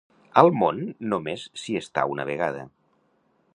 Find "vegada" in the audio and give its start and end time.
2.33-2.67